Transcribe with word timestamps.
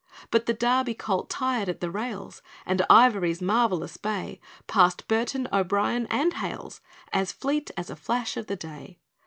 But 0.31 0.47
the 0.47 0.53
Derby 0.55 0.95
colt 0.95 1.29
tired 1.29 1.69
at 1.69 1.79
the 1.79 1.91
rails, 1.91 2.41
And 2.65 2.83
Ivory's 2.89 3.39
marvellous 3.39 3.97
bay 3.97 4.41
Passed 4.65 5.07
Burton, 5.07 5.47
O'Brien, 5.53 6.07
and 6.07 6.33
Hales, 6.33 6.81
As 7.13 7.31
fleet 7.31 7.69
as 7.77 7.91
a 7.91 7.95
flash 7.95 8.35
of 8.35 8.47
the 8.47 8.55
day. 8.55 8.97